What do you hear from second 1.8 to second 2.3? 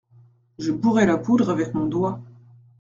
doigt.